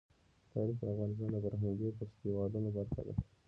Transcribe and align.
تاریخ 0.51 0.75
د 0.79 0.83
افغانستان 0.93 1.29
د 1.31 1.37
فرهنګي 1.45 1.89
فستیوالونو 1.97 2.69
برخه 2.77 3.01
ده. 3.07 3.13